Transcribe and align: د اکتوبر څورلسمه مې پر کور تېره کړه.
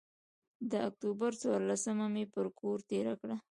د 0.71 0.73
اکتوبر 0.87 1.31
څورلسمه 1.41 2.05
مې 2.13 2.23
پر 2.33 2.45
کور 2.59 2.77
تېره 2.89 3.13
کړه. 3.21 3.37